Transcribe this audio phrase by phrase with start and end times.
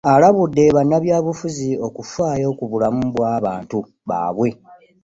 [0.05, 3.77] Ono alabudde bannabyabufuzi okufaayo ku bulamu bw’abantu
[4.07, 4.49] baabwe